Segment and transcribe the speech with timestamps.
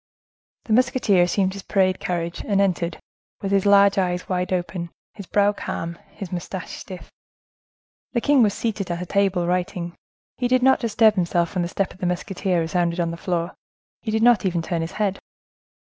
[0.65, 2.99] The musketeer assumed his parade carriage, and entered,
[3.41, 7.11] with his large eyes wide open, his brow calm, his moustache stiff.
[8.13, 9.93] The king was seated at a table writing.
[10.37, 13.53] He did not disturb himself when the step of the musketeer resounded on the floor;
[14.01, 15.19] he did not even turn his head.